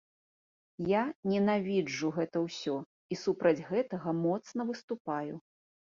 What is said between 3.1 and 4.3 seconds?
і супраць гэтага